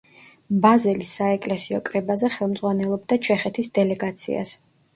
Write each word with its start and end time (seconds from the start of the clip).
ბაზელის 0.61 1.11
საეკლესიო 1.19 1.81
კრებაზე 1.91 2.33
ხელმძღვანელობდა 2.39 3.21
ჩეხეთის 3.31 3.73
დელეგაციას. 3.79 4.59